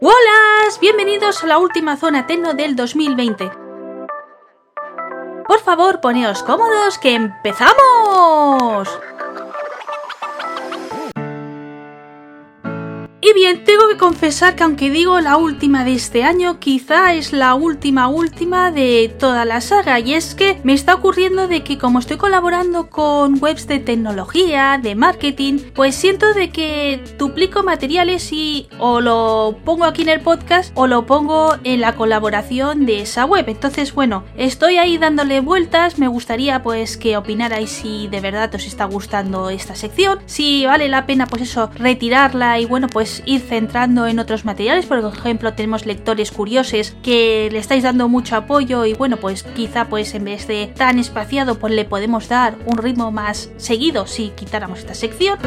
¡Hola! 0.00 0.46
Bienvenidos 0.80 1.42
a 1.42 1.46
la 1.46 1.58
última 1.58 1.96
zona 1.96 2.26
Tecno 2.26 2.54
del 2.54 2.76
2020. 2.76 3.50
Por 5.46 5.60
favor, 5.60 6.00
poneos 6.00 6.42
cómodos 6.42 6.98
que 6.98 7.14
empezamos. 7.14 8.88
Bien, 13.36 13.64
tengo 13.64 13.86
que 13.88 13.98
confesar 13.98 14.56
que 14.56 14.62
aunque 14.62 14.88
digo 14.88 15.20
la 15.20 15.36
última 15.36 15.84
de 15.84 15.92
este 15.92 16.24
año, 16.24 16.58
quizá 16.58 17.12
es 17.12 17.34
la 17.34 17.54
última 17.54 18.08
última 18.08 18.70
de 18.70 19.14
toda 19.18 19.44
la 19.44 19.60
saga. 19.60 20.00
Y 20.00 20.14
es 20.14 20.34
que 20.34 20.58
me 20.64 20.72
está 20.72 20.94
ocurriendo 20.94 21.46
de 21.46 21.62
que 21.62 21.76
como 21.76 21.98
estoy 21.98 22.16
colaborando 22.16 22.88
con 22.88 23.36
webs 23.42 23.66
de 23.66 23.78
tecnología, 23.78 24.80
de 24.82 24.94
marketing, 24.94 25.58
pues 25.74 25.94
siento 25.94 26.32
de 26.32 26.48
que 26.48 27.04
duplico 27.18 27.62
materiales 27.62 28.32
y 28.32 28.68
o 28.78 29.02
lo 29.02 29.58
pongo 29.66 29.84
aquí 29.84 30.00
en 30.00 30.08
el 30.08 30.22
podcast 30.22 30.72
o 30.74 30.86
lo 30.86 31.04
pongo 31.04 31.56
en 31.62 31.82
la 31.82 31.94
colaboración 31.94 32.86
de 32.86 33.02
esa 33.02 33.26
web. 33.26 33.44
Entonces, 33.48 33.92
bueno, 33.92 34.24
estoy 34.38 34.78
ahí 34.78 34.96
dándole 34.96 35.40
vueltas. 35.40 35.98
Me 35.98 36.08
gustaría 36.08 36.62
pues 36.62 36.96
que 36.96 37.18
opinarais 37.18 37.68
si 37.68 38.08
de 38.08 38.20
verdad 38.22 38.54
os 38.54 38.66
está 38.66 38.86
gustando 38.86 39.50
esta 39.50 39.74
sección. 39.74 40.20
Si 40.24 40.64
vale 40.64 40.88
la 40.88 41.04
pena 41.04 41.26
pues 41.26 41.42
eso, 41.42 41.70
retirarla 41.74 42.58
y 42.60 42.64
bueno, 42.64 42.88
pues 42.88 43.22
ir 43.26 43.42
centrando 43.42 44.06
en 44.06 44.18
otros 44.18 44.44
materiales. 44.44 44.86
Por 44.86 44.98
ejemplo, 44.98 45.52
tenemos 45.52 45.84
lectores 45.84 46.30
curiosos 46.30 46.94
que 47.02 47.48
le 47.52 47.58
estáis 47.58 47.82
dando 47.82 48.08
mucho 48.08 48.36
apoyo 48.36 48.86
y 48.86 48.94
bueno, 48.94 49.18
pues 49.18 49.42
quizá 49.42 49.88
pues 49.88 50.14
en 50.14 50.24
vez 50.24 50.46
de 50.46 50.72
tan 50.74 50.98
espaciado, 50.98 51.58
pues 51.58 51.74
le 51.74 51.84
podemos 51.84 52.28
dar 52.28 52.56
un 52.64 52.78
ritmo 52.78 53.12
más 53.12 53.50
seguido 53.58 54.06
si 54.06 54.30
quitáramos 54.30 54.78
esta 54.78 54.94
sección. 54.94 55.38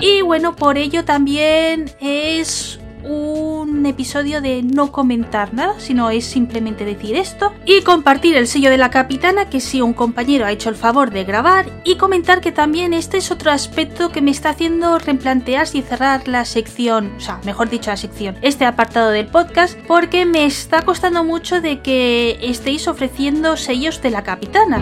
Y 0.00 0.22
bueno, 0.22 0.56
por 0.56 0.76
ello 0.76 1.04
también 1.04 1.90
es 2.00 2.80
un 3.06 3.86
episodio 3.86 4.40
de 4.40 4.62
no 4.62 4.92
comentar 4.92 5.54
nada, 5.54 5.74
sino 5.78 6.10
es 6.10 6.24
simplemente 6.24 6.84
decir 6.84 7.16
esto 7.16 7.52
y 7.64 7.82
compartir 7.82 8.36
el 8.36 8.46
sello 8.46 8.70
de 8.70 8.78
la 8.78 8.90
capitana 8.90 9.48
que 9.48 9.60
si 9.60 9.80
un 9.80 9.92
compañero 9.92 10.44
ha 10.44 10.52
hecho 10.52 10.68
el 10.68 10.76
favor 10.76 11.10
de 11.10 11.24
grabar 11.24 11.66
y 11.84 11.96
comentar 11.96 12.40
que 12.40 12.52
también 12.52 12.92
este 12.92 13.18
es 13.18 13.30
otro 13.30 13.50
aspecto 13.50 14.10
que 14.10 14.22
me 14.22 14.30
está 14.30 14.50
haciendo 14.50 14.98
replantear 14.98 15.66
y 15.72 15.82
cerrar 15.82 16.28
la 16.28 16.44
sección, 16.44 17.12
o 17.16 17.20
sea, 17.20 17.40
mejor 17.44 17.70
dicho 17.70 17.90
la 17.90 17.96
sección, 17.96 18.36
este 18.42 18.64
apartado 18.64 19.10
del 19.10 19.26
podcast 19.26 19.78
porque 19.86 20.26
me 20.26 20.44
está 20.44 20.82
costando 20.82 21.24
mucho 21.24 21.60
de 21.60 21.80
que 21.80 22.38
estéis 22.42 22.88
ofreciendo 22.88 23.56
sellos 23.56 24.02
de 24.02 24.10
la 24.10 24.22
capitana 24.22 24.80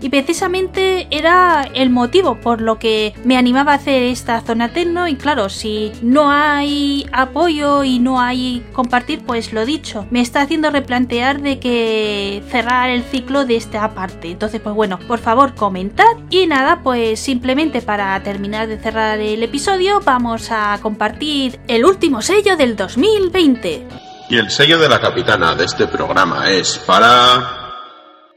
y 0.00 0.08
precisamente 0.08 1.06
era 1.10 1.68
el 1.74 1.90
motivo 1.90 2.36
por 2.36 2.60
lo 2.60 2.78
que 2.78 3.14
me 3.24 3.36
animaba 3.36 3.72
a 3.72 3.76
hacer 3.76 4.02
esta 4.02 4.40
zona 4.40 4.72
tecno 4.72 5.08
y 5.08 5.16
claro, 5.16 5.48
si 5.48 5.92
no 6.02 6.30
hay 6.30 7.06
apoyo 7.12 7.84
y 7.84 7.98
no 7.98 8.20
hay 8.20 8.64
compartir, 8.72 9.22
pues 9.24 9.52
lo 9.52 9.64
dicho, 9.64 10.06
me 10.10 10.20
está 10.20 10.42
haciendo 10.42 10.70
replantear 10.70 11.40
de 11.40 11.58
que 11.58 12.42
cerrar 12.50 12.90
el 12.90 13.02
ciclo 13.02 13.44
de 13.44 13.56
esta 13.56 13.94
parte. 13.94 14.30
Entonces, 14.30 14.60
pues 14.60 14.74
bueno, 14.74 14.98
por 15.06 15.18
favor, 15.18 15.54
comentad 15.54 16.04
y 16.30 16.46
nada, 16.46 16.80
pues 16.82 17.20
simplemente 17.20 17.82
para 17.82 18.22
terminar 18.22 18.68
de 18.68 18.78
cerrar 18.78 19.18
el 19.20 19.42
episodio, 19.42 20.00
vamos 20.04 20.50
a 20.50 20.78
compartir 20.80 21.60
el 21.68 21.84
último 21.84 22.22
sello 22.22 22.56
del 22.56 22.76
2020. 22.76 23.86
Y 24.30 24.36
el 24.36 24.50
sello 24.50 24.78
de 24.78 24.88
la 24.88 25.00
capitana 25.00 25.54
de 25.56 25.64
este 25.64 25.88
programa 25.88 26.50
es 26.50 26.78
para 26.78 27.59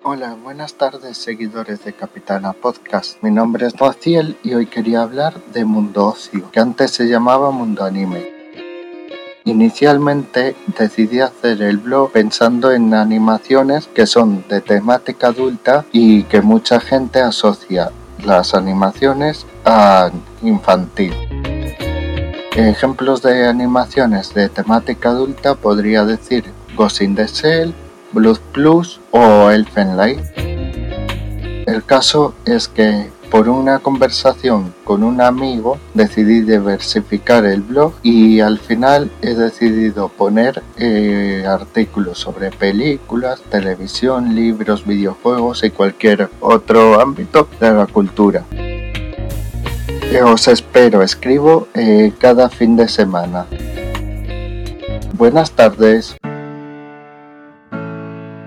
Hola, 0.06 0.36
buenas 0.36 0.74
tardes 0.74 1.18
seguidores 1.18 1.86
de 1.86 1.94
Capitana 1.94 2.52
Podcast. 2.52 3.24
Mi 3.24 3.32
nombre 3.32 3.68
es 3.68 3.78
Raciel 3.78 4.38
y 4.44 4.54
hoy 4.54 4.66
quería 4.66 5.02
hablar 5.02 5.42
de 5.54 5.64
Mundo 5.64 6.08
Ocio, 6.08 6.52
que 6.52 6.60
antes 6.60 6.92
se 6.92 7.08
llamaba 7.08 7.52
Mundo 7.52 7.86
Anime. 7.86 8.28
Inicialmente 9.46 10.58
decidí 10.78 11.22
hacer 11.22 11.62
el 11.62 11.78
blog 11.78 12.12
pensando 12.12 12.74
en 12.74 12.94
animaciones 12.94 13.88
que 13.88 14.06
son 14.06 14.44
de 14.50 14.60
temática 14.60 15.28
adulta 15.28 15.86
y 15.94 16.24
que 16.24 16.42
mucha 16.42 16.82
gente 16.82 17.22
asocia 17.22 17.90
las 18.26 18.54
animaciones 18.56 19.46
a 19.64 20.12
infantil. 20.42 21.14
Ejemplos 22.58 23.22
de 23.22 23.48
animaciones 23.48 24.34
de 24.34 24.50
temática 24.50 25.12
adulta 25.12 25.56
podría 25.56 26.04
decir 26.04 26.44
Ghost 26.76 27.02
in 27.02 27.16
the 27.16 27.26
Blood 28.14 28.40
Plus 28.52 29.02
o 29.12 29.50
Elfenlight. 29.50 30.20
El 31.66 31.84
caso 31.84 32.36
es 32.46 32.68
que 32.68 33.10
por 33.34 33.50
una 33.50 33.80
conversación 33.80 34.76
con 34.84 35.04
un 35.04 35.20
amigo 35.20 35.80
decidí 35.96 36.42
diversificar 36.42 37.46
el 37.46 37.62
blog 37.62 37.94
y 38.04 38.42
al 38.42 38.60
final 38.60 39.10
he 39.24 39.34
decidido 39.34 40.10
poner 40.10 40.62
eh, 40.78 41.44
artículos 41.48 42.20
sobre 42.20 42.52
películas, 42.52 43.42
televisión, 43.50 44.36
libros, 44.36 44.86
videojuegos 44.86 45.64
y 45.64 45.72
cualquier 45.72 46.30
otro 46.42 47.02
ámbito 47.02 47.48
de 47.60 47.72
la 47.72 47.88
cultura. 47.88 48.46
Os 50.26 50.48
espero, 50.48 51.02
escribo 51.02 51.68
eh, 51.74 52.14
cada 52.20 52.50
fin 52.50 52.76
de 52.76 52.88
semana. 52.88 53.48
Buenas 55.14 55.52
tardes. 55.52 56.16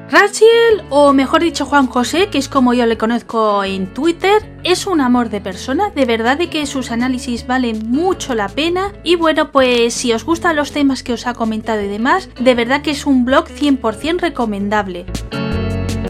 Rachel, 0.09 0.84
o 0.89 1.12
mejor 1.12 1.43
dicho 1.43 1.67
Juan 1.67 1.89
José, 1.89 2.28
que 2.28 2.39
es 2.39 2.49
como 2.49 2.75
yo 2.75 2.87
le 2.87 2.97
conozco 2.97 3.65
en 3.65 3.93
Twitter, 3.93 4.56
es 4.62 4.87
un 4.87 5.00
amor 5.00 5.31
de 5.31 5.41
persona, 5.41 5.91
de 5.91 6.05
verdad 6.05 6.39
de 6.39 6.49
que 6.49 6.65
sus 6.67 6.93
análisis 6.93 7.47
valen 7.47 7.91
mucho 7.91 8.37
la 8.37 8.49
pena 8.49 8.93
y 9.03 9.16
bueno, 9.16 9.50
pues 9.50 9.95
si 9.95 10.12
os 10.12 10.25
gustan 10.25 10.55
los 10.55 10.71
temas 10.71 11.03
que 11.03 11.12
os 11.12 11.27
ha 11.27 11.34
comentado 11.34 11.83
y 11.83 11.89
demás, 11.89 12.28
de 12.39 12.55
verdad 12.55 12.83
que 12.83 12.93
es 12.93 13.05
un 13.05 13.25
blog 13.25 13.47
100% 13.49 14.21
recomendable. 14.21 15.06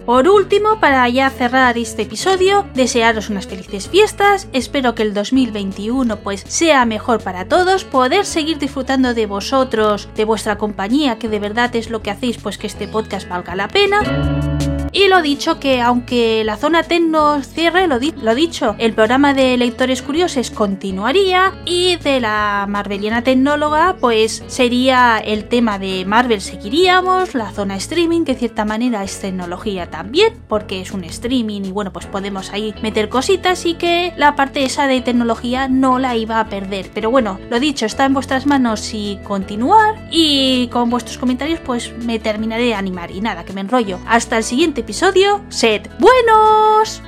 Por 0.07 0.29
último, 0.29 0.79
para 0.79 1.09
ya 1.09 1.29
cerrar 1.31 1.77
este 1.77 2.03
episodio, 2.03 2.65
desearos 2.75 3.29
unas 3.29 3.49
felices 3.49 3.89
fiestas, 3.89 4.47
espero 4.53 4.95
que 4.95 5.03
el 5.03 5.13
2021 5.13 6.19
pues 6.21 6.45
sea 6.47 6.85
mejor 6.87 7.21
para 7.21 7.47
todos, 7.47 7.83
poder 7.83 8.25
seguir 8.25 8.59
disfrutando 8.59 9.15
de 9.15 9.27
vosotros, 9.27 10.09
de 10.15 10.25
vuestra 10.25 10.59
compañía, 10.59 11.19
que 11.19 11.29
de 11.29 11.41
verdad 11.41 11.75
es 11.75 11.91
lo 11.91 12.03
que 12.03 12.13
hacéis 12.13 12.39
pues 12.39 12.57
que 12.57 12.69
este 12.69 12.87
podcast 12.87 13.29
valga 13.29 13.57
la 13.57 13.67
pena. 13.67 14.56
Y 14.97 15.09
lo 15.09 15.21
dicho, 15.21 15.61
que 15.61 15.83
aunque 15.83 16.43
la 16.43 16.57
zona 16.57 16.83
Tecno 16.83 17.43
cierre, 17.43 17.87
lo, 17.87 17.99
dicho, 17.99 18.75
el 18.79 18.95
programa 18.95 19.35
de 19.35 19.59
lectores 19.59 20.01
curiosos 20.01 20.51
continuaría 20.51 21.53
y 21.67 21.97
de 21.97 22.19
la 22.19 22.65
Marveliana 22.67 23.21
Tecnóloga, 23.21 23.97
pues 24.01 24.43
sería 24.47 25.19
el 25.19 25.49
tema 25.49 25.79
de 25.79 26.07
Marvel 26.07 26.41
seguiríamos, 26.41 27.35
la 27.35 27.51
zona 27.51 27.77
streaming, 27.77 28.25
que 28.25 28.33
de 28.33 28.39
cierta 28.39 28.65
manera 28.65 29.05
es 29.05 29.21
tecnología 29.21 29.91
también, 29.91 30.33
porque 30.49 30.81
es 30.81 30.93
un 30.93 31.05
streaming 31.05 31.67
y 31.67 31.73
bueno, 31.73 31.93
pues 31.93 32.07
podemos 32.07 32.51
ahí 32.55 32.75
meter 32.81 33.11
cositas 33.11 33.67
y 33.67 33.75
que 33.75 34.15
la 34.17 34.35
parte 34.35 34.65
esa 34.65 34.87
de 34.87 35.03
tecnología 35.03 35.69
no 35.69 35.99
la 35.99 36.17
iba 36.17 36.41
a 36.41 36.49
perder. 36.49 36.91
Pero 36.95 37.11
bueno, 37.11 37.39
lo 37.51 37.61
dicho, 37.61 37.85
está 37.85 38.07
en 38.07 38.15
vuestras 38.15 38.47
manos 38.47 38.81
si 38.81 39.19
continuar 39.25 40.09
y 40.11 40.69
con 40.69 40.89
vuestros 40.89 41.19
comentarios 41.19 41.61
pues 41.61 41.93
me 41.99 42.19
terminaré 42.19 42.65
de 42.65 42.75
animar 42.75 43.11
y 43.11 43.21
nada, 43.21 43.45
que 43.45 43.53
me 43.53 43.61
enrollo. 43.61 43.99
Hasta 44.07 44.39
el 44.39 44.45
siguiente 44.45 44.86
episodio, 44.87 45.43
sed 45.49 45.91
buenos. 45.99 47.03